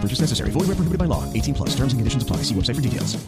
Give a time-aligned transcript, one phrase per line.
[0.00, 0.50] No purchase necessary.
[0.50, 1.22] Void where prohibited by law.
[1.34, 1.74] 18 plus.
[1.74, 2.38] Terms and conditions apply.
[2.42, 3.18] See website for details.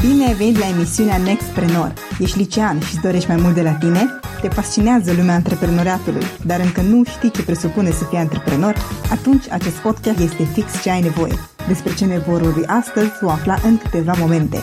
[0.00, 1.92] Bine ai venit la emisiunea Nextpreneur.
[2.18, 4.06] Ești licean și îți dorești mai mult de la tine?
[4.40, 8.76] Te fascinează lumea antreprenoriatului, dar încă nu știi ce presupune să fii antreprenor?
[9.10, 11.34] Atunci acest podcast este fix ce ai nevoie.
[11.68, 14.58] Despre ce ne vor vorbi astăzi o afla în câteva momente.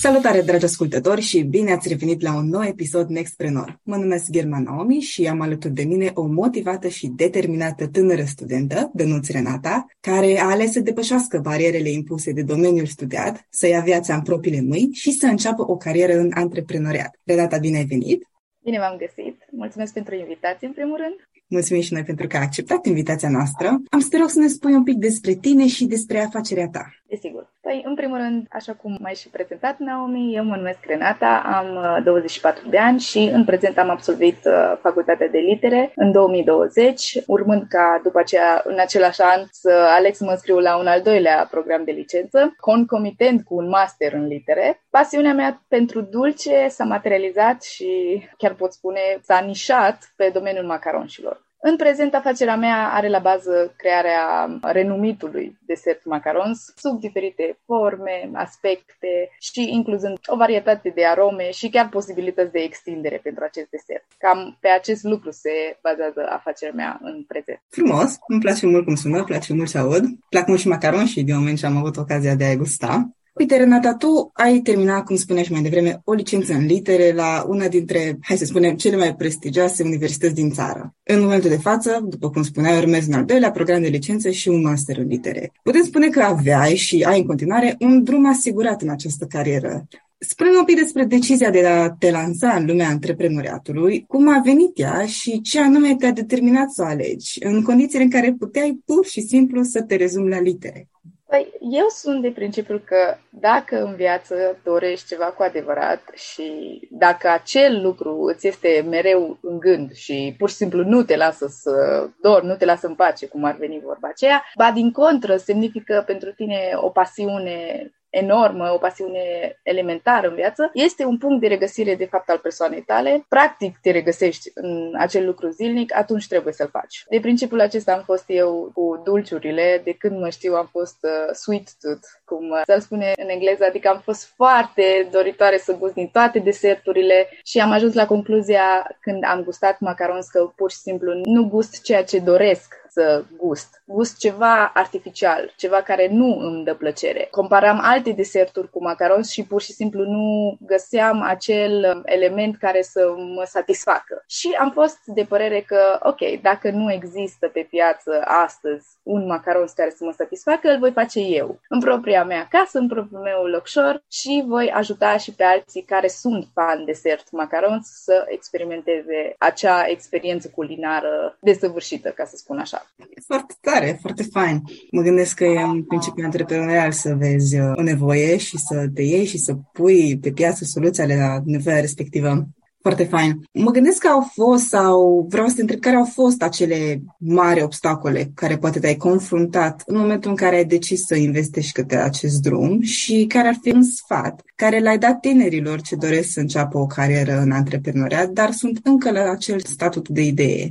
[0.00, 3.80] Salutare, dragi ascultători, și bine ați revenit la un nou episod Nextpreneur.
[3.82, 8.90] Mă numesc German Naomi și am alături de mine o motivată și determinată tânără studentă,
[8.94, 14.14] Dănuț Renata, care a ales să depășească barierele impuse de domeniul studiat, să ia viața
[14.14, 17.18] în propriile mâini și să înceapă o carieră în antreprenoriat.
[17.24, 18.26] Renata, bine ai venit!
[18.64, 19.36] Bine v-am găsit!
[19.50, 21.28] Mulțumesc pentru invitație, în primul rând.
[21.46, 23.68] Mulțumim și noi pentru că ai acceptat invitația noastră.
[23.90, 26.97] Am să te rog să ne spui un pic despre tine și despre afacerea ta.
[27.08, 27.50] Desigur.
[27.60, 32.02] Păi, în primul rând, așa cum mai și prezentat, Naomi, eu mă numesc Renata, am
[32.04, 37.18] 24 uh, de ani și în prezent am absolvit uh, facultatea de litere în 2020,
[37.26, 41.02] urmând ca după aceea, în același an, să aleg să mă scriu la un al
[41.02, 44.82] doilea program de licență, concomitent cu un master în litere.
[44.90, 51.47] Pasiunea mea pentru dulce s-a materializat și, chiar pot spune, s-a nișat pe domeniul macaronșilor.
[51.60, 59.30] În prezent, afacerea mea are la bază crearea renumitului desert macarons sub diferite forme, aspecte
[59.38, 64.04] și incluzând o varietate de arome și chiar posibilități de extindere pentru acest desert.
[64.18, 67.62] Cam pe acest lucru se bazează afacerea mea în prezent.
[67.68, 70.04] Frumos, îmi place mult cum sună, îmi place mult să aud.
[70.28, 73.17] Plac mult și macaron și din moment ce am avut ocazia de a gusta.
[73.38, 77.44] Uite, Renata, tu ai terminat, cum spuneai și mai devreme, o licență în litere la
[77.48, 80.94] una dintre, hai să spunem, cele mai prestigioase universități din țară.
[81.02, 84.48] În momentul de față, după cum spuneai, urmezi un al doilea program de licență și
[84.48, 85.52] un master în litere.
[85.62, 89.86] Putem spune că aveai și ai în continuare un drum asigurat în această carieră.
[90.18, 94.78] spune un pic despre decizia de a te lansa în lumea antreprenoriatului, cum a venit
[94.78, 99.06] ea și ce anume te-a determinat să o alegi, în condițiile în care puteai pur
[99.06, 100.88] și simplu să te rezumi la litere.
[101.28, 107.28] Păi, eu sunt de principiul că dacă în viață dorești ceva cu adevărat și dacă
[107.28, 112.06] acel lucru îți este mereu în gând și pur și simplu nu te lasă să
[112.22, 116.02] dormi, nu te lasă în pace, cum ar veni vorba aceea, ba din contră semnifică
[116.06, 121.94] pentru tine o pasiune enormă, o pasiune elementară în viață, este un punct de regăsire
[121.94, 123.24] de fapt al persoanei tale.
[123.28, 127.04] Practic te regăsești în acel lucru zilnic, atunci trebuie să-l faci.
[127.08, 131.34] De principiul acesta am fost eu cu dulciurile, de când mă știu am fost uh,
[131.34, 135.94] sweet tooth, cum uh, să-l spune în engleză, adică am fost foarte doritoare să gust
[135.94, 140.76] din toate deserturile și am ajuns la concluzia când am gustat macarons că pur și
[140.76, 142.87] simplu nu gust ceea ce doresc să
[143.36, 143.82] gust.
[143.84, 147.28] Gust ceva artificial, ceva care nu îmi dă plăcere.
[147.30, 153.14] Comparam alte deserturi cu macarons și pur și simplu nu găseam acel element care să
[153.16, 154.24] mă satisfacă.
[154.26, 159.66] Și am fost de părere că, ok, dacă nu există pe piață astăzi un macaron
[159.74, 163.44] care să mă satisfacă, îl voi face eu, în propria mea casă, în propriul meu
[163.44, 169.86] locșor și voi ajuta și pe alții care sunt fan desert macarons să experimenteze acea
[169.86, 172.87] experiență culinară desăvârșită, ca să spun așa.
[173.26, 174.62] Foarte tare, foarte fain.
[174.90, 179.02] Mă gândesc că e un principiu antreprenorial să vezi uh, o nevoie și să te
[179.02, 182.48] iei și să pui pe piață soluțiile la nevoia respectivă.
[182.80, 183.42] Foarte fain.
[183.52, 187.62] Mă gândesc că au fost sau vreau să te întreb care au fost acele mari
[187.62, 192.40] obstacole care poate te-ai confruntat în momentul în care ai decis să investești către acest
[192.40, 196.78] drum și care ar fi un sfat care l-ai dat tinerilor ce doresc să înceapă
[196.78, 200.68] o carieră în antreprenoriat, dar sunt încă la acel statut de idee.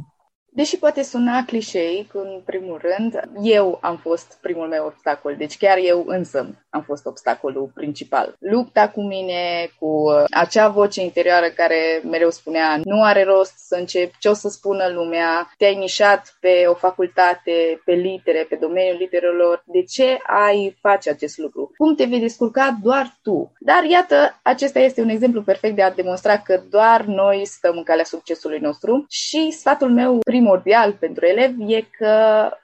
[0.57, 5.35] Deși poate suna clișeic, în primul rând, eu am fost primul meu obstacol.
[5.37, 8.35] Deci chiar eu însă am fost obstacolul principal.
[8.39, 13.75] Lupta cu mine, cu uh, acea voce interioară care mereu spunea nu are rost să
[13.79, 18.97] încep, ce o să spună lumea, te-ai nișat pe o facultate, pe litere, pe domeniul
[18.97, 20.17] literelor, de ce
[20.47, 21.71] ai face acest lucru?
[21.77, 23.51] Cum te vei descurca doar tu?
[23.59, 27.83] Dar iată, acesta este un exemplu perfect de a demonstra că doar noi stăm în
[27.83, 32.13] calea succesului nostru și sfatul meu primordial pentru elevi e că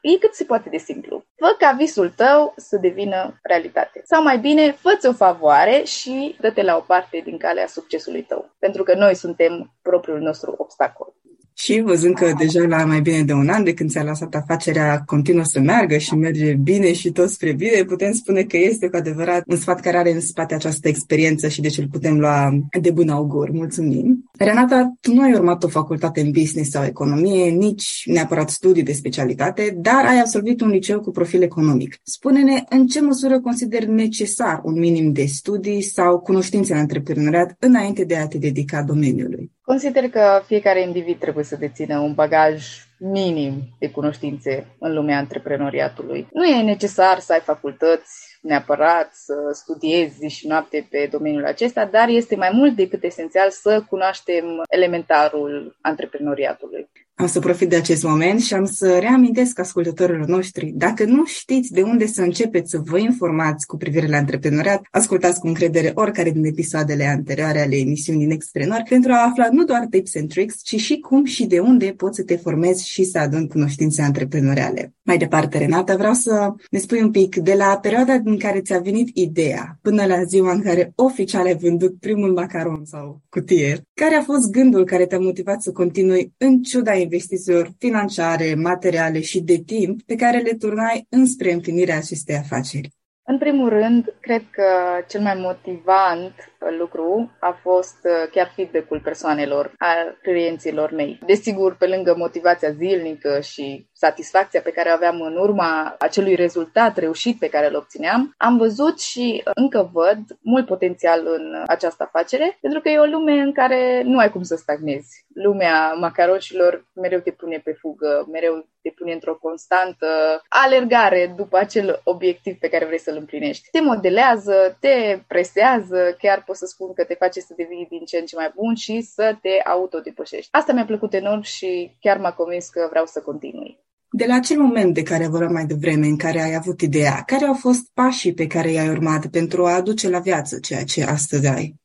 [0.01, 1.25] e cât se poate de simplu.
[1.35, 4.01] Fă ca visul tău să devină realitate.
[4.05, 8.49] Sau mai bine, fă o favoare și dă-te la o parte din calea succesului tău.
[8.59, 11.13] Pentru că noi suntem propriul nostru obstacol.
[11.55, 15.01] Și văzând că deja la mai bine de un an de când ți-a lăsat afacerea
[15.05, 18.95] continuă să meargă și merge bine și tot spre bine, putem spune că este cu
[18.95, 22.49] adevărat un sfat care are în spate această experiență și deci îl putem lua
[22.81, 23.49] de bun augur.
[23.49, 24.29] Mulțumim!
[24.39, 28.91] Renata, tu nu ai urmat o facultate în business sau economie, nici neapărat studii de
[28.91, 31.95] specialitate, dar ai absolvit un liceu cu profil economic.
[32.03, 38.03] Spune-ne în ce măsură consideri necesar un minim de studii sau cunoștințe în antreprenoriat înainte
[38.03, 39.51] de a te dedica domeniului.
[39.61, 42.65] Consider că fiecare individ trebuie să dețină un bagaj
[43.11, 46.27] minim de cunoștințe în lumea antreprenoriatului.
[46.31, 51.85] Nu e necesar să ai facultăți neapărat să studiezi zi și noapte pe domeniul acesta,
[51.85, 56.89] dar este mai mult decât esențial să cunoaștem elementarul antreprenoriatului.
[57.15, 61.71] Am să profit de acest moment și am să reamintesc ascultătorilor noștri, dacă nu știți
[61.71, 66.31] de unde să începeți să vă informați cu privire la antreprenoriat, ascultați cu încredere oricare
[66.31, 70.75] din episoadele anterioare ale emisiunii Nextprenor pentru a afla nu doar tips and tricks, ci
[70.75, 74.93] și cum și de unde poți să te formezi și să aduni cunoștințe antreprenoriale.
[75.01, 78.79] Mai departe, Renata, vreau să ne spui un pic de la perioada din care ți-a
[78.79, 83.81] venit ideea până la ziua în care oficial ai vândut primul macaron sau cutie.
[83.93, 89.41] Care a fost gândul care te-a motivat să continui în ciuda investițiilor financiare, materiale și
[89.41, 92.89] de timp pe care le turnai înspre împlinirea acestei afaceri?
[93.25, 94.63] În primul rând, cred că
[95.07, 96.33] cel mai motivant
[96.69, 101.19] lucru a fost uh, chiar feedback-ul persoanelor, a clienților mei.
[101.25, 106.97] Desigur, pe lângă motivația zilnică și satisfacția pe care o aveam în urma acelui rezultat
[106.97, 112.57] reușit pe care îl obțineam, am văzut și încă văd mult potențial în această afacere,
[112.61, 115.25] pentru că e o lume în care nu ai cum să stagnezi.
[115.33, 120.07] Lumea macaroșilor mereu te pune pe fugă, mereu te pune într-o constantă
[120.49, 123.69] alergare după acel obiectiv pe care vrei să-l împlinești.
[123.71, 128.17] Te modelează, te presează, chiar pot să spun că te face să devii din ce
[128.17, 130.49] în ce mai bun și să te autodepășești.
[130.51, 133.79] Asta mi-a plăcut enorm și chiar m-a convins că vreau să continui.
[134.09, 137.45] De la acel moment de care vorbeam mai devreme, în care ai avut ideea, care
[137.45, 141.47] au fost pașii pe care i-ai urmat pentru a aduce la viață ceea ce astăzi
[141.47, 141.75] ai?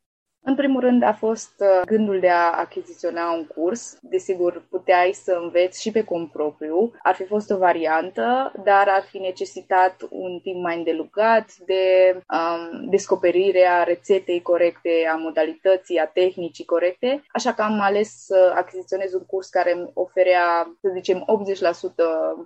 [0.49, 3.99] În primul rând a fost uh, gândul de a achiziționa un curs.
[4.01, 6.93] Desigur, puteai să înveți și pe cont propriu.
[7.03, 11.83] Ar fi fost o variantă, dar ar fi necesitat un timp mai îndelugat de
[12.15, 17.23] um, descoperirea rețetei corecte, a modalității, a tehnicii corecte.
[17.33, 21.25] Așa că am ales să achiziționez un curs care îmi oferea, să zicem, 80%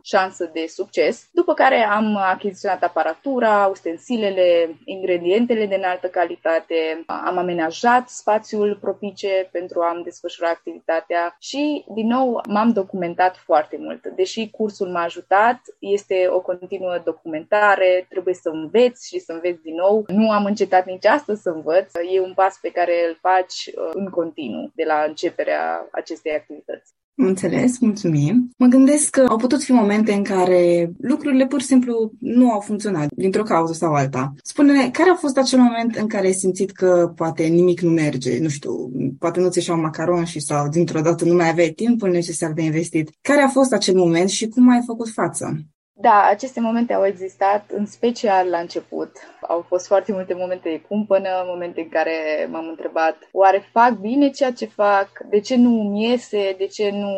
[0.03, 1.29] șansă de succes.
[1.33, 9.49] După care am achiziționat aparatura, ustensilele, ingredientele de înaltă calitate, am amenajat creat spațiul propice
[9.53, 14.07] pentru a-mi desfășura activitatea și, din nou, m-am documentat foarte mult.
[14.07, 19.75] Deși cursul m-a ajutat, este o continuă documentare, trebuie să înveți și să înveți din
[19.75, 20.05] nou.
[20.07, 21.93] Nu am încetat nici astăzi să învăț.
[22.13, 26.93] E un pas pe care îl faci uh, în continuu de la începerea acestei activități.
[27.15, 28.51] Înțeles, mulțumim.
[28.59, 32.61] Mă gândesc că au putut fi momente în care lucrurile pur și simplu nu au
[32.61, 34.35] funcționat, dintr-o cauză sau alta.
[34.43, 38.39] Spune-ne, care a fost acel moment în care ai simțit că poate nimic nu merge,
[38.39, 42.11] nu știu, poate nu ți un macaron și sau dintr-o dată nu mai aveai timpul
[42.11, 43.11] necesar de investit.
[43.21, 45.65] Care a fost acel moment și cum ai făcut față?
[46.03, 49.11] Da, aceste momente au existat, în special la început.
[49.41, 54.31] Au fost foarte multe momente de cumpănă, momente în care m-am întrebat oare fac bine
[54.31, 57.15] ceea ce fac, de ce nu îmi iese, de ce nu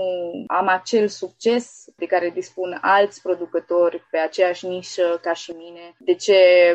[0.47, 6.15] am acel succes de care dispun alți producători pe aceeași nișă ca și mine, de
[6.15, 6.35] ce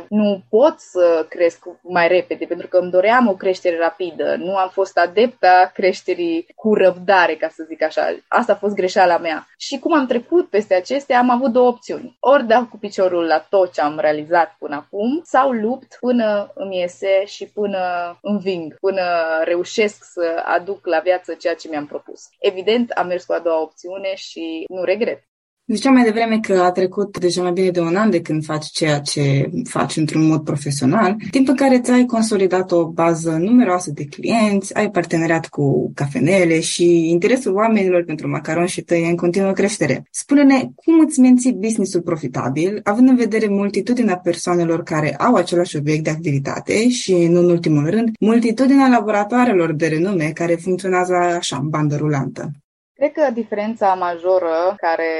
[0.10, 4.70] nu pot să cresc mai repede, pentru că îmi doream o creștere rapidă, nu am
[4.70, 8.16] fost adepta creșterii cu răbdare, ca să zic așa.
[8.28, 9.48] Asta a fost greșeala mea.
[9.58, 11.99] Și cum am trecut peste acestea, am avut două opțiuni.
[12.20, 16.77] Ori dau cu piciorul la tot ce am realizat până acum, sau lupt până îmi
[16.79, 17.79] iese și până
[18.22, 19.03] înving, până
[19.44, 22.29] reușesc să aduc la viață ceea ce mi-am propus.
[22.39, 25.24] Evident, am mers cu a doua opțiune și nu regret.
[25.71, 28.65] Ziceam mai devreme că a trecut deja mai bine de un an de când faci
[28.65, 34.05] ceea ce faci într-un mod profesional, timp în care ți-ai consolidat o bază numeroasă de
[34.05, 40.03] clienți, ai parteneriat cu cafenele și interesul oamenilor pentru macaron și tăi în continuă creștere.
[40.11, 46.03] Spune-ne cum îți menții businessul profitabil, având în vedere multitudinea persoanelor care au același obiect
[46.03, 51.69] de activitate și, nu în ultimul rând, multitudinea laboratoarelor de renume care funcționează așa în
[51.69, 52.51] bandă rulantă.
[53.00, 55.12] Cred că diferența majoră care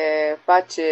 [0.43, 0.83] face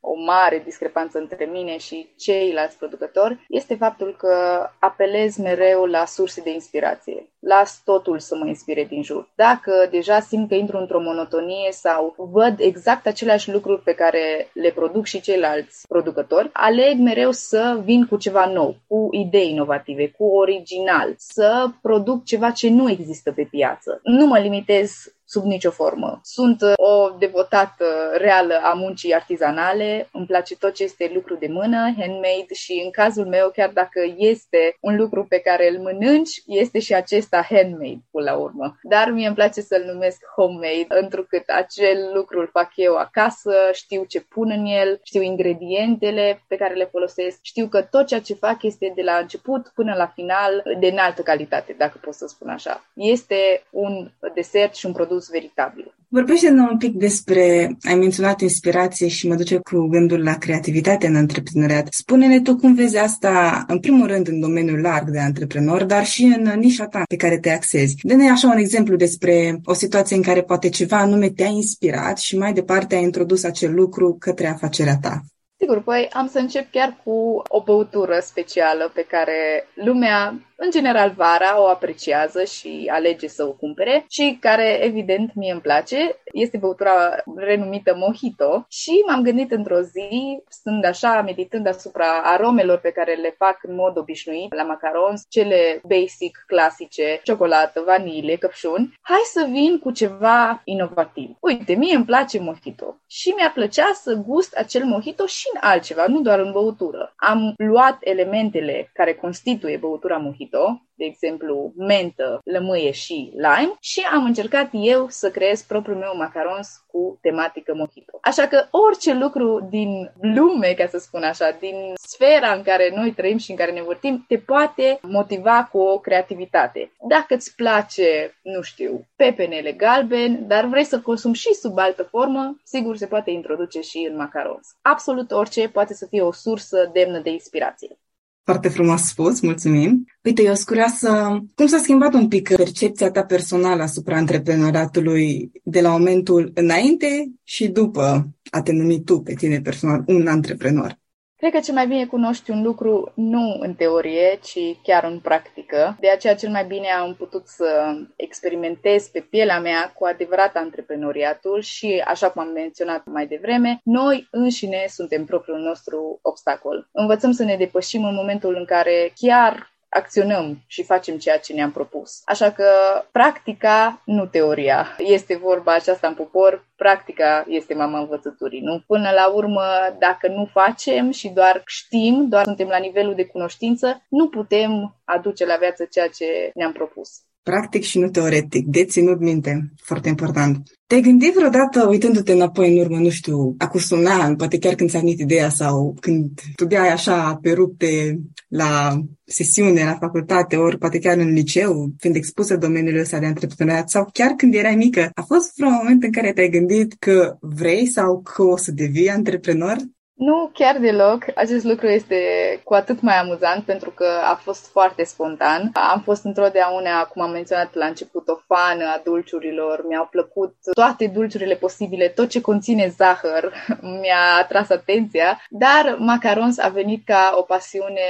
[0.00, 4.34] o mare discrepanță între mine și ceilalți producători este faptul că
[4.78, 7.28] apelez mereu la surse de inspirație.
[7.38, 9.28] Las totul să mă inspire din jur.
[9.34, 14.70] Dacă deja simt că intru într-o monotonie sau văd exact aceleași lucruri pe care le
[14.70, 20.24] produc și ceilalți producători, aleg mereu să vin cu ceva nou, cu idei inovative, cu
[20.24, 24.00] original, să produc ceva ce nu există pe piață.
[24.02, 26.20] Nu mă limitez sub nicio formă.
[26.22, 27.86] Sunt uh, o devotată
[28.16, 32.90] reală a muncii artizanale, îmi place tot ce este lucru de mână, handmade și în
[32.90, 38.04] cazul meu, chiar dacă este un lucru pe care îl mănânci, este și acesta handmade
[38.10, 38.78] până la urmă.
[38.82, 44.04] Dar mie îmi place să-l numesc homemade, întrucât acel lucru îl fac eu acasă, știu
[44.04, 48.34] ce pun în el, știu ingredientele pe care le folosesc, știu că tot ceea ce
[48.34, 52.48] fac este de la început până la final de înaltă calitate, dacă pot să spun
[52.48, 52.84] așa.
[52.94, 55.94] Este un desert și un produs produs veritabil.
[56.08, 61.16] Vorbește-ne un pic despre, ai menționat inspirație și mă duce cu gândul la creativitate în
[61.16, 61.86] antreprenoriat.
[61.90, 66.22] Spune-ne tu cum vezi asta, în primul rând, în domeniul larg de antreprenor, dar și
[66.36, 67.96] în nișa ta pe care te axezi.
[68.02, 72.38] Dă-ne așa un exemplu despre o situație în care poate ceva anume te-a inspirat și
[72.38, 75.20] mai departe ai introdus acel lucru către afacerea ta.
[75.58, 81.10] Sigur, păi am să încep chiar cu o băutură specială pe care lumea în general
[81.16, 85.96] vara o apreciază și alege să o cumpere și care evident mie îmi place.
[86.32, 92.90] Este băutura renumită Mojito și m-am gândit într-o zi, stând așa, meditând asupra aromelor pe
[92.90, 99.22] care le fac în mod obișnuit la macarons, cele basic, clasice, ciocolată, vanilie, căpșuni, hai
[99.24, 101.36] să vin cu ceva inovativ.
[101.40, 106.04] Uite, mie îmi place Mojito și mi-ar plăcea să gust acel Mojito și în altceva,
[106.06, 107.12] nu doar în băutură.
[107.16, 114.06] Am luat elementele care constituie băutura Mojito mojito, de exemplu mentă, lămâie și lime și
[114.12, 118.18] am încercat eu să creez propriul meu macarons cu tematică mojito.
[118.20, 123.12] Așa că orice lucru din lume, ca să spun așa, din sfera în care noi
[123.12, 126.92] trăim și în care ne vârtim, te poate motiva cu o creativitate.
[127.08, 132.60] Dacă îți place, nu știu, pepenele galben, dar vrei să consumi și sub altă formă,
[132.64, 134.68] sigur se poate introduce și în macarons.
[134.82, 137.98] Absolut orice poate să fie o sursă demnă de inspirație.
[138.44, 140.06] Foarte frumos spus, mulțumim.
[140.22, 145.80] Uite, eu sunt curioasă, cum s-a schimbat un pic percepția ta personală asupra antreprenoriatului de
[145.80, 150.98] la momentul înainte și după a te numi tu pe tine personal un antreprenor?
[151.44, 155.96] Cred că cel mai bine cunoști un lucru nu în teorie, ci chiar în practică.
[156.00, 161.60] De aceea cel mai bine am putut să experimentez pe pielea mea cu adevărat antreprenoriatul
[161.60, 166.88] și, așa cum am menționat mai devreme, noi înșine suntem propriul nostru obstacol.
[166.92, 171.72] Învățăm să ne depășim în momentul în care chiar acționăm și facem ceea ce ne-am
[171.72, 172.22] propus.
[172.24, 172.68] Așa că
[173.12, 174.96] practica, nu teoria.
[174.98, 178.82] Este vorba aceasta în popor, practica este mama învățăturii, nu?
[178.86, 179.62] Până la urmă,
[179.98, 185.46] dacă nu facem și doar știm, doar suntem la nivelul de cunoștință, nu putem aduce
[185.46, 187.10] la viață ceea ce ne-am propus
[187.44, 190.62] practic și nu teoretic, de ținut minte, foarte important.
[190.86, 194.90] Te-ai gândit vreodată, uitându-te înapoi în urmă, nu știu, acum un an, poate chiar când
[194.90, 200.98] ți-a venit ideea sau când studiai așa pe rupte la sesiune, la facultate, ori poate
[200.98, 205.22] chiar în liceu, fiind expusă domeniului ăsta de antreprenoriat, sau chiar când erai mică, a
[205.22, 209.76] fost vreun moment în care te-ai gândit că vrei sau că o să devii antreprenor?
[210.16, 211.24] Nu, chiar deloc.
[211.34, 212.16] Acest lucru este
[212.64, 215.70] cu atât mai amuzant pentru că a fost foarte spontan.
[215.92, 219.84] Am fost întotdeauna, cum am menționat la început, o fană a dulciurilor.
[219.88, 223.52] Mi-au plăcut toate dulciurile posibile, tot ce conține zahăr
[224.00, 228.00] mi-a atras atenția, dar macarons a venit ca o pasiune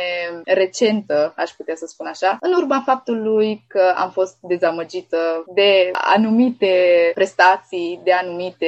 [0.44, 6.74] recentă, aș putea să spun așa, în urma faptului că am fost dezamăgită de anumite
[7.14, 8.66] prestații, de anumite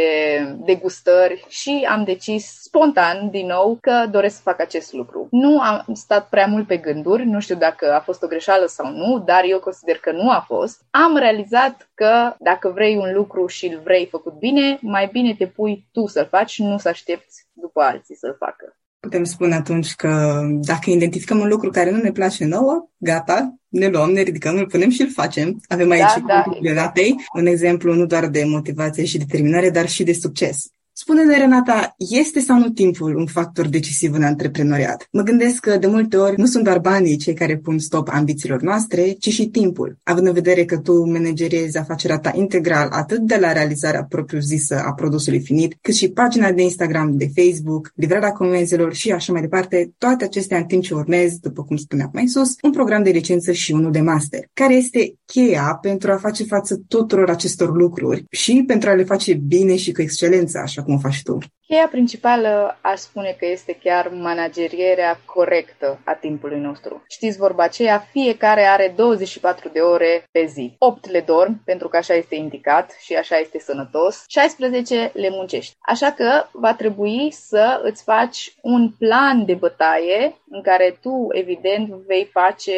[0.65, 5.29] degustări și am decis spontan din nou că doresc să fac acest lucru.
[5.31, 8.91] Nu am stat prea mult pe gânduri, nu știu dacă a fost o greșeală sau
[8.91, 10.81] nu, dar eu consider că nu a fost.
[10.91, 15.47] Am realizat că dacă vrei un lucru și îl vrei făcut bine, mai bine te
[15.47, 18.77] pui tu să-l faci și nu să aștepți după alții să-l facă.
[19.01, 23.87] Putem spune atunci că dacă identificăm un lucru care nu ne place nouă, gata, ne
[23.87, 25.61] luăm, ne ridicăm, îl punem și îl facem.
[25.69, 26.99] Avem aici da, da, exact.
[27.35, 30.71] un exemplu nu doar de motivație și determinare, dar și de succes.
[30.99, 35.09] Spune-ne, Renata, este sau nu timpul un factor decisiv în antreprenoriat?
[35.13, 38.61] Mă gândesc că de multe ori nu sunt doar banii cei care pun stop ambițiilor
[38.61, 39.99] noastre, ci și timpul.
[40.03, 44.93] Având în vedere că tu manageriezi afacerea ta integral atât de la realizarea propriu-zisă a
[44.93, 49.93] produsului finit, cât și pagina de Instagram, de Facebook, livrarea comenzelor și așa mai departe,
[49.99, 53.53] toate acestea în timp ce urmezi, după cum spuneam mai sus, un program de licență
[53.53, 54.49] și unul de master.
[54.53, 59.35] Care este cheia pentru a face față tuturor acestor lucruri și pentru a le face
[59.35, 61.39] bine și cu excelență, așa cum o faci tu?
[61.69, 67.03] Cheia principală aș spune că este chiar managerierea corectă a timpului nostru.
[67.09, 70.75] Știți vorba aceea, fiecare are 24 de ore pe zi.
[70.79, 75.75] 8 le dorm, pentru că așa este indicat și așa este sănătos, 16 le muncești.
[75.81, 81.89] Așa că va trebui să îți faci un plan de bătaie în care tu, evident,
[81.89, 82.73] vei face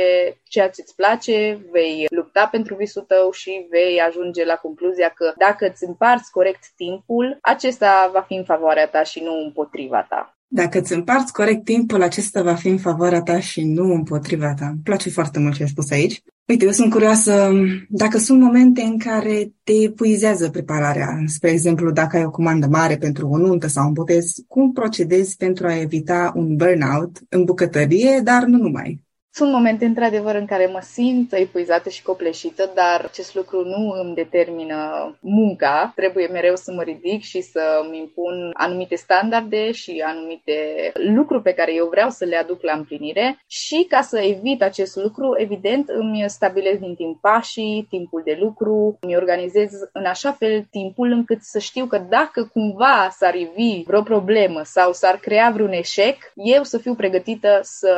[0.49, 5.33] ceea ce îți place, vei lupta pentru visul tău și vei ajunge la concluzia că
[5.37, 8.45] dacă îți împarți corect timpul, acesta va fi în
[8.78, 10.32] favoarea ta și nu împotriva ta.
[10.50, 14.66] Dacă îți împarți corect timpul, acesta va fi în favoarea ta și nu împotriva ta.
[14.66, 16.23] Îmi place foarte mult ce ai spus aici.
[16.47, 17.52] Uite, eu sunt curioasă
[17.88, 21.08] dacă sunt momente în care te epuizează prepararea.
[21.26, 25.37] Spre exemplu, dacă ai o comandă mare pentru o nuntă sau un botez, cum procedezi
[25.37, 29.06] pentru a evita un burnout în bucătărie, dar nu numai?
[29.30, 34.14] Sunt momente, într-adevăr, în care mă simt epuizată și copleșită, dar acest lucru nu îmi
[34.14, 34.78] determină
[35.20, 35.92] munca.
[35.94, 40.52] Trebuie mereu să mă ridic și să îmi impun anumite standarde și anumite
[40.92, 44.97] lucruri pe care eu vreau să le aduc la împlinire și ca să evit acest
[44.97, 50.66] lucru, evident, îmi stabilez din timp pașii, timpul de lucru, îmi organizez în așa fel
[50.70, 55.73] timpul încât să știu că dacă cumva s-ar ivi vreo problemă sau s-ar crea vreun
[55.73, 57.94] eșec, eu să fiu pregătită să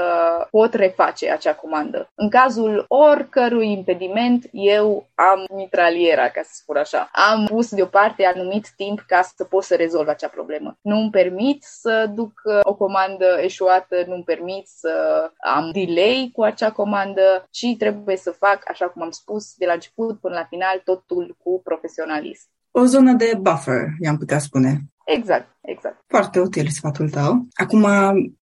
[0.51, 2.11] pot reface acea comandă.
[2.15, 7.11] În cazul oricărui impediment, eu am mitraliera, ca să spun așa.
[7.13, 10.79] Am pus deoparte anumit timp ca să pot să rezolv acea problemă.
[10.81, 14.93] Nu îmi permit să duc uh, o comandă eșuată, nu îmi permit să
[15.39, 19.73] am delay cu acea comandă și trebuie să fac, așa cum am spus, de la
[19.73, 22.49] început până la final, totul cu profesionalism.
[22.71, 24.81] O zonă de buffer, i-am putea spune.
[25.05, 26.05] Exact, exact.
[26.07, 27.47] Foarte util sfatul tău.
[27.53, 27.87] Acum,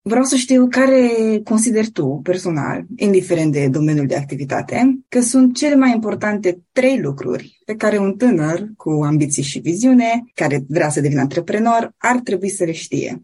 [0.02, 1.10] vreau să știu care
[1.44, 7.62] consideri tu, personal, indiferent de domeniul de activitate, că sunt cele mai importante trei lucruri
[7.66, 12.50] pe care un tânăr cu ambiții și viziune, care vrea să devină antreprenor, ar trebui
[12.50, 13.24] să le știe.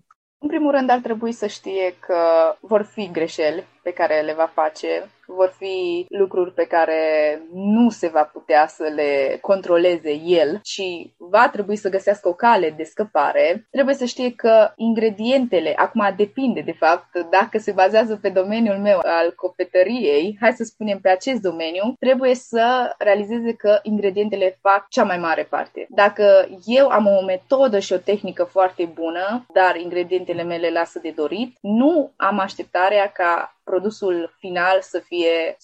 [0.62, 4.51] În primul rând, ar trebui să știe că vor fi greșeli pe care le va
[4.53, 11.14] face, vor fi lucruri pe care nu se va putea să le controleze el și
[11.18, 13.68] va trebui să găsească o cale de scăpare.
[13.72, 19.00] Trebuie să știe că ingredientele, acum depinde de fapt, dacă se bazează pe domeniul meu
[19.03, 25.03] al copetăriei, hai să spunem pe acest domeniu, trebuie să realizeze că ingredientele fac cea
[25.03, 25.88] mai mare parte.
[25.90, 31.11] Dacă eu am o metodă și o tehnică foarte bună, dar ingredientele mele lasă de
[31.11, 35.57] dorit, nu am așteptarea ca produsul final să fie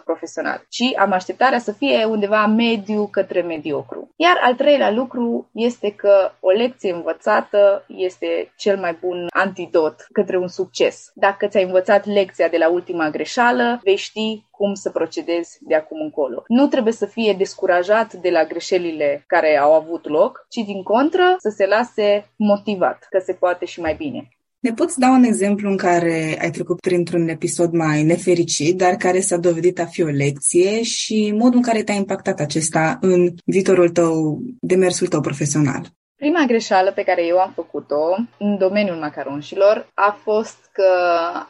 [0.00, 4.12] 100% profesional, ci am așteptarea să fie undeva mediu către mediocru.
[4.16, 10.36] Iar al treilea lucru este că o lecție învățată este cel mai bun antidot către
[10.36, 11.10] un succes.
[11.14, 16.00] Dacă ți-ai învățat lecția de la ultima greșeală, vei ști cum să procedezi de acum
[16.00, 16.42] încolo.
[16.48, 21.36] Nu trebuie să fie descurajat de la greșelile care au avut loc, ci din contră
[21.38, 24.28] să se lase motivat că se poate și mai bine.
[24.64, 29.20] Ne poți da un exemplu în care ai trecut printr-un episod mai nefericit, dar care
[29.20, 33.88] s-a dovedit a fi o lecție și modul în care te-a impactat acesta în viitorul
[33.88, 35.92] tău, demersul tău profesional?
[36.16, 40.90] Prima greșeală pe care eu am făcut-o în domeniul macaronșilor a fost că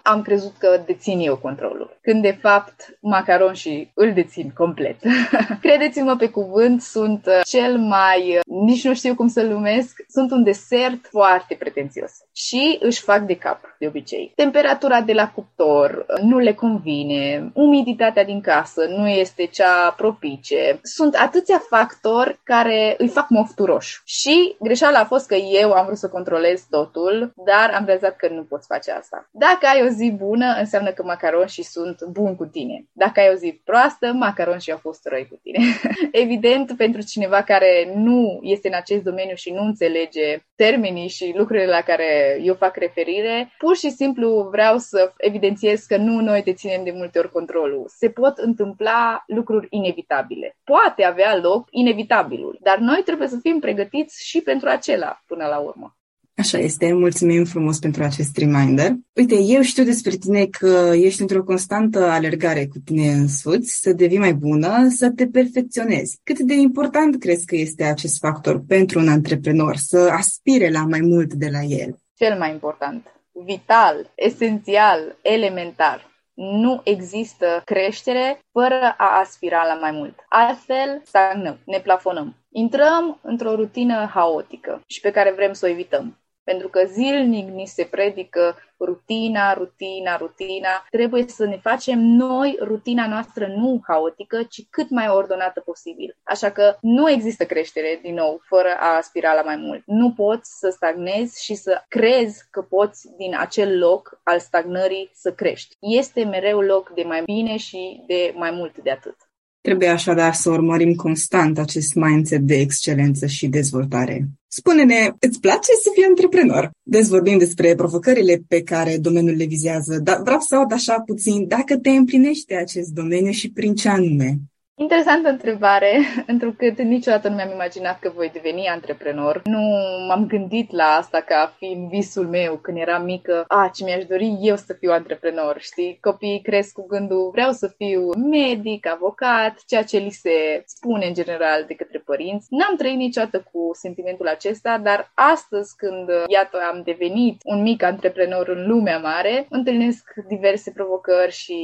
[0.03, 4.96] am crezut că dețin eu controlul, când de fapt macaronșii îl dețin complet.
[5.61, 11.07] Credeți-mă pe cuvânt, sunt cel mai, nici nu știu cum să-l numesc, sunt un desert
[11.11, 14.33] foarte pretențios și își fac de cap, de obicei.
[14.35, 20.79] Temperatura de la cuptor nu le convine, umiditatea din casă nu este cea propice.
[20.83, 24.00] Sunt atâția factori care îi fac mofturoși.
[24.05, 28.29] Și greșeala a fost că eu am vrut să controlez totul, dar am realizat că
[28.29, 29.29] nu pot face asta.
[29.31, 32.87] Dacă ai o zi bună, înseamnă că macaronșii sunt buni cu tine.
[32.92, 35.59] Dacă ai o zi proastă, macaronșii au fost răi cu tine.
[36.22, 41.66] Evident, pentru cineva care nu este în acest domeniu și nu înțelege termenii și lucrurile
[41.66, 46.84] la care eu fac referire, pur și simplu vreau să evidențiez că nu noi deținem
[46.84, 47.84] de multe ori controlul.
[47.86, 50.56] Se pot întâmpla lucruri inevitabile.
[50.64, 55.58] Poate avea loc inevitabilul, dar noi trebuie să fim pregătiți și pentru acela până la
[55.58, 55.96] urmă.
[56.37, 58.92] Așa este, mulțumim frumos pentru acest reminder.
[59.12, 64.18] Uite, eu știu despre tine că ești într-o constantă alergare cu tine însuți, să devii
[64.18, 66.20] mai bună, să te perfecționezi.
[66.23, 71.01] Cât de important crezi că este acest factor pentru un antreprenor, să aspire la mai
[71.01, 71.97] mult de la el?
[72.14, 73.07] Cel mai important,
[73.47, 76.12] vital, esențial, elementar.
[76.35, 80.14] Nu există creștere fără a aspira la mai mult.
[80.29, 82.37] Altfel, stagnăm, ne plafonăm.
[82.51, 86.18] Intrăm într-o rutină haotică și pe care vrem să o evităm.
[86.44, 90.87] Pentru că zilnic ni se predică rutina, rutina, rutina.
[90.90, 96.16] Trebuie să ne facem noi rutina noastră nu haotică, ci cât mai ordonată posibil.
[96.22, 99.83] Așa că nu există creștere, din nou, fără a aspira la mai mult.
[99.87, 105.33] Nu poți să stagnezi și să crezi că poți din acel loc al stagnării să
[105.33, 105.76] crești.
[105.80, 109.16] Este mereu loc de mai bine și de mai mult de atât.
[109.64, 114.29] Trebuie așadar să urmărim constant acest mindset de excelență și dezvoltare.
[114.46, 116.70] Spune-ne, îți place să fii antreprenor?
[116.83, 121.48] Deci vorbim despre provocările pe care domeniul le vizează, dar vreau să aud așa puțin
[121.48, 124.38] dacă te împlinește acest domeniu și prin ce anume.
[124.76, 129.40] Interesantă întrebare, întrucât niciodată nu mi-am imaginat că voi deveni antreprenor.
[129.44, 129.60] Nu
[130.08, 133.44] m-am gândit la asta ca fiind visul meu când eram mică.
[133.48, 135.98] A, ce mi-aș dori eu să fiu antreprenor, știi?
[136.00, 141.14] Copiii cresc cu gândul, vreau să fiu medic, avocat, ceea ce li se spune în
[141.14, 142.46] general de către părinți.
[142.50, 148.48] N-am trăit niciodată cu sentimentul acesta, dar astăzi când, iată, am devenit un mic antreprenor
[148.48, 151.58] în lumea mare, întâlnesc diverse provocări și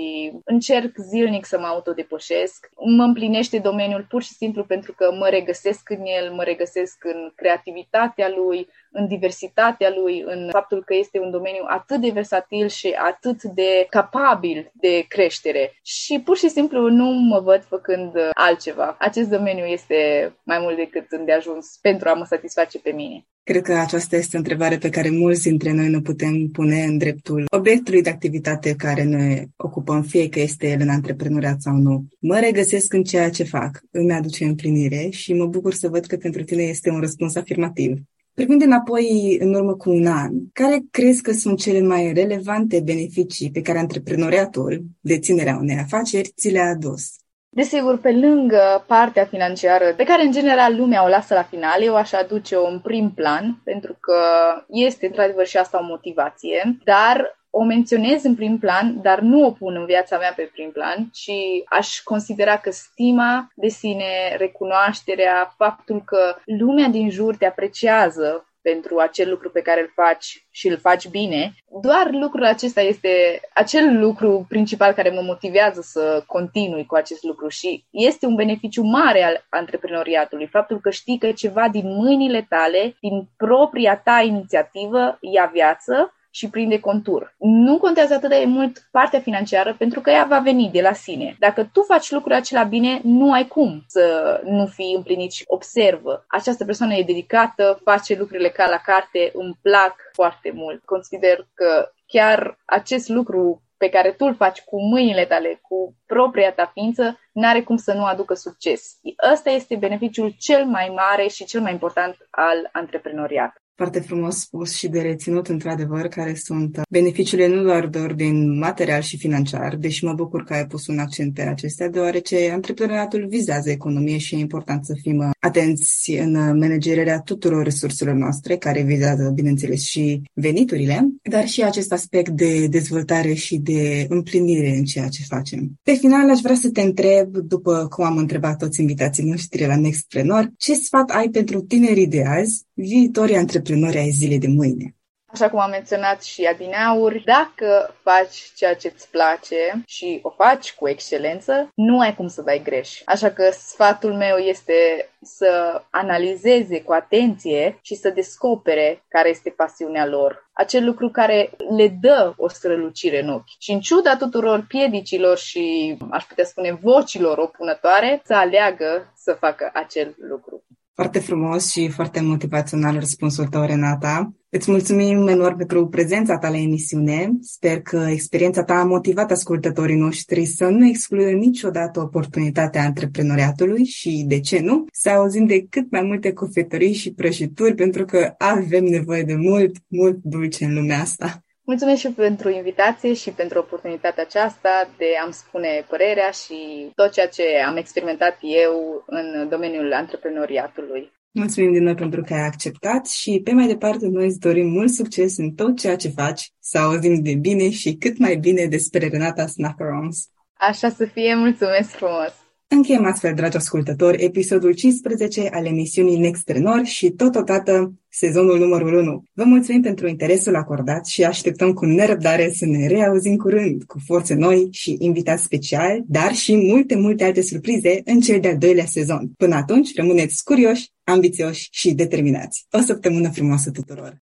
[0.44, 2.70] încerc zilnic să mă autodepășesc
[3.00, 7.32] mă împlinește domeniul pur și simplu pentru că mă regăsesc în el, mă regăsesc în
[7.34, 12.88] creativitatea lui, în diversitatea lui, în faptul că este un domeniu atât de versatil și
[12.98, 15.78] atât de capabil de creștere.
[15.82, 18.96] Și pur și simplu nu mă văd făcând altceva.
[18.98, 23.26] Acest domeniu este mai mult decât îndeajuns pentru a mă satisface pe mine.
[23.50, 26.98] Cred că aceasta este o întrebare pe care mulți dintre noi ne putem pune în
[26.98, 32.04] dreptul obiectului de activitate care ne ocupăm, fie că este el în antreprenoriat sau nu.
[32.20, 36.16] Mă regăsesc în ceea ce fac, îmi aduce împlinire și mă bucur să văd că
[36.16, 37.98] pentru tine este un răspuns afirmativ.
[38.34, 43.50] Privind înapoi în urmă cu un an, care crezi că sunt cele mai relevante beneficii
[43.50, 47.19] pe care antreprenoriatul, deținerea unei afaceri, ți le-a adus?
[47.52, 51.96] Desigur, pe lângă partea financiară, pe care în general lumea o lasă la final, eu
[51.96, 54.20] aș aduce-o în prim plan, pentru că
[54.68, 59.50] este într-adevăr și asta o motivație, dar o menționez în prim plan, dar nu o
[59.50, 61.30] pun în viața mea pe prim plan, ci
[61.68, 68.98] aș considera că stima de sine, recunoașterea, faptul că lumea din jur te apreciază pentru
[68.98, 73.98] acel lucru pe care îl faci și îl faci bine, doar lucrul acesta este acel
[73.98, 79.22] lucru principal care mă motivează să continui cu acest lucru și este un beneficiu mare
[79.22, 85.50] al antreprenoriatului, faptul că știi că ceva din mâinile tale, din propria ta inițiativă, ia
[85.52, 87.34] viață și prinde contur.
[87.38, 91.36] Nu contează atât de mult partea financiară pentru că ea va veni de la sine.
[91.38, 96.24] Dacă tu faci lucrul acela bine, nu ai cum să nu fii împlinit și observă.
[96.28, 100.84] Această persoană e dedicată, face lucrurile ca la carte, îmi plac foarte mult.
[100.84, 106.52] Consider că chiar acest lucru pe care tu îl faci cu mâinile tale, cu propria
[106.52, 108.98] ta ființă, n-are cum să nu aducă succes.
[109.32, 114.74] Ăsta este beneficiul cel mai mare și cel mai important al antreprenoriatului foarte frumos spus
[114.74, 120.04] și de reținut, într-adevăr, care sunt beneficiile nu doar de ordin material și financiar, deși
[120.04, 124.38] mă bucur că ai pus un accent pe acestea, deoarece antreprenoriatul vizează economie și e
[124.38, 131.46] important să fim atenți în managerarea tuturor resurselor noastre, care vizează, bineînțeles, și veniturile, dar
[131.46, 135.78] și acest aspect de dezvoltare și de împlinire în ceea ce facem.
[135.82, 139.76] Pe final, aș vrea să te întreb, după cum am întrebat toți invitații noștri la
[139.76, 144.94] Nextpreneur, ce sfat ai pentru tinerii de azi, viitorii antreprenori antreprenori ai zilei de mâine.
[145.32, 150.72] Așa cum am menționat și adineauri, dacă faci ceea ce îți place și o faci
[150.72, 153.02] cu excelență, nu ai cum să dai greș.
[153.04, 160.06] Așa că sfatul meu este să analizeze cu atenție și să descopere care este pasiunea
[160.06, 160.48] lor.
[160.52, 163.58] Acel lucru care le dă o strălucire în ochi.
[163.58, 169.70] Și în ciuda tuturor piedicilor și, aș putea spune, vocilor opunătoare, să aleagă să facă
[169.74, 170.64] acel lucru.
[171.00, 174.34] Foarte frumos și foarte motivațional răspunsul tău, Renata.
[174.48, 177.30] Îți mulțumim enorm pentru prezența ta la emisiune.
[177.40, 184.24] Sper că experiența ta a motivat ascultătorii noștri să nu excludă niciodată oportunitatea antreprenoriatului și,
[184.26, 188.84] de ce nu, să auzim de cât mai multe cofetării și prăjituri, pentru că avem
[188.84, 191.44] nevoie de mult, mult dulce în lumea asta.
[191.70, 196.58] Mulțumesc și pentru invitație și pentru oportunitatea aceasta de a-mi spune părerea și
[196.94, 201.12] tot ceea ce am experimentat eu în domeniul antreprenoriatului.
[201.30, 204.90] Mulțumim din nou pentru că ai acceptat și pe mai departe noi îți dorim mult
[204.90, 209.08] succes în tot ceea ce faci, să auzim de bine și cât mai bine despre
[209.08, 210.28] Renata Snackerons.
[210.52, 212.49] Așa să fie, mulțumesc frumos!
[212.72, 219.24] Încheiem astfel, dragi ascultători, episodul 15 al emisiunii Next Trenor și totodată sezonul numărul 1.
[219.32, 224.34] Vă mulțumim pentru interesul acordat și așteptăm cu nerăbdare să ne reauzim curând cu forțe
[224.34, 229.30] noi și invitați speciali, dar și multe, multe alte surprize în cel de-al doilea sezon.
[229.36, 232.66] Până atunci, rămâneți curioși, ambițioși și determinați.
[232.70, 234.20] O săptămână frumoasă tuturor!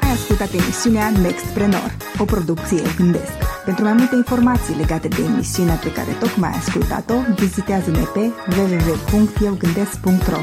[0.00, 3.53] Ai ascultat emisiunea Nextpreneur, o producție Gândesc.
[3.64, 10.38] Pentru mai multe informații legate de emisiunea pe care tocmai ai ascultat-o, vizitează-ne pe www.eugândesc.ro